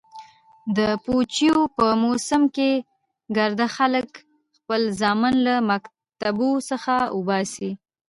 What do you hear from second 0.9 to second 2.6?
پوجيو په موسم